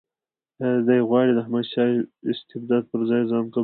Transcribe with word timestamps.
آیا 0.63 0.79
دی 0.87 0.99
غواړي 1.09 1.31
د 1.33 1.37
احمدشاه 1.43 1.89
استبداد 2.31 2.83
پر 2.91 3.01
ځان 3.09 3.23
قبول 3.31 3.45
کړي. 3.53 3.59